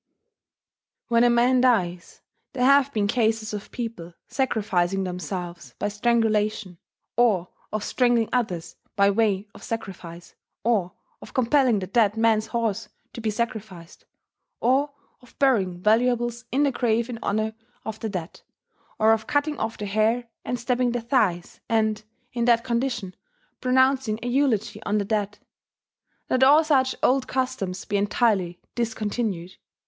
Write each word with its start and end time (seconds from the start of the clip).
"When 1.09 1.23
a 1.23 1.29
man 1.29 1.61
dies, 1.61 2.21
there 2.53 2.65
have 2.65 2.91
been 2.91 3.05
cases 3.05 3.53
of 3.53 3.69
people 3.69 4.15
sacrificing 4.27 5.03
themselves 5.03 5.75
by 5.77 5.89
strangulation, 5.89 6.79
or 7.15 7.49
of 7.71 7.83
strangling 7.83 8.27
others 8.33 8.77
by 8.95 9.11
way 9.11 9.47
of 9.53 9.61
sacrifice, 9.61 10.33
or 10.63 10.93
of 11.21 11.35
compelling 11.35 11.77
the 11.77 11.85
dead 11.85 12.17
man's 12.17 12.47
horse 12.47 12.89
to 13.13 13.21
be 13.21 13.29
sacrificed, 13.29 14.05
or 14.59 14.89
of 15.21 15.37
burying 15.37 15.79
valuables 15.83 16.45
in 16.51 16.63
the 16.63 16.71
grave 16.71 17.07
in 17.07 17.19
honour 17.21 17.53
of 17.85 17.99
the 17.99 18.09
dead, 18.09 18.41
or 18.97 19.13
of 19.13 19.27
cutting 19.27 19.59
off 19.59 19.77
the 19.77 19.85
hair 19.85 20.27
and 20.43 20.59
stabbing 20.59 20.93
the 20.93 21.01
thighs 21.01 21.59
and 21.69 22.05
[in 22.33 22.45
that 22.45 22.63
condition] 22.63 23.15
pronouncing 23.59 24.17
a 24.23 24.27
eulogy 24.27 24.81
on 24.81 24.97
the 24.97 25.05
dead. 25.05 25.37
Let 26.27 26.41
all 26.43 26.63
such 26.63 26.95
old 27.03 27.27
customs 27.27 27.85
be 27.85 27.97
entirely 27.97 28.59
discontinued." 28.73 29.57